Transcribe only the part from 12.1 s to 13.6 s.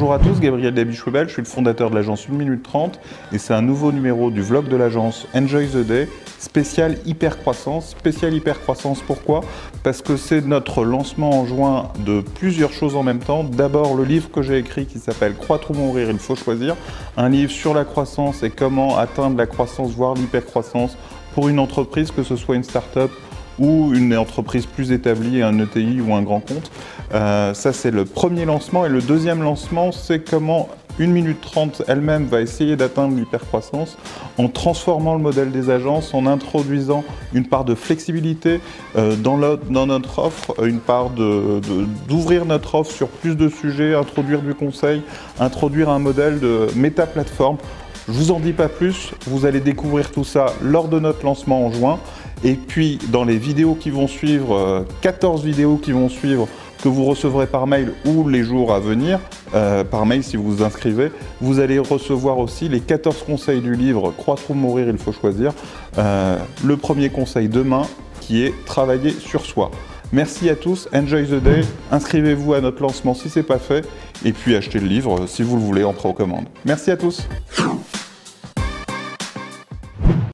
plusieurs choses en même temps.